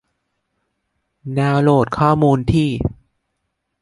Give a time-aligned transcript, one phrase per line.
[1.39, 2.69] ดาวน์โหลดข้อมูลที่